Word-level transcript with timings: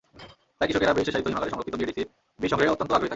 তাই 0.57 0.67
কৃষকেরা 0.69 0.97
বিশেষায়িত 0.99 1.27
হিমাগারে 1.31 1.51
সংরক্ষিত 1.53 1.75
বিএডিসির 1.79 2.07
বীজ 2.41 2.49
সংগ্রহে 2.51 2.73
অত্যন্ত 2.73 2.91
আগ্রহী 2.95 2.99
থাকেন। 2.99 3.09